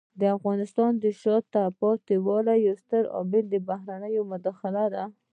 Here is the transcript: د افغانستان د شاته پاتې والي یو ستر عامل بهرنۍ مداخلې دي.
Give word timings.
د 0.19 0.21
افغانستان 0.37 0.91
د 1.03 1.05
شاته 1.21 1.63
پاتې 1.81 2.15
والي 2.25 2.55
یو 2.67 2.75
ستر 2.83 3.03
عامل 3.15 3.45
بهرنۍ 3.67 4.13
مداخلې 4.31 4.85
دي. 4.93 5.05